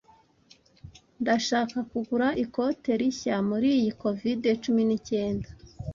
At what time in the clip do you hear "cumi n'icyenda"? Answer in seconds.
4.63-5.49